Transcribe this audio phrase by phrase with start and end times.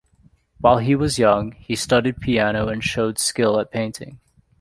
[0.59, 4.19] While he was young, he studied piano and showed skill at painting.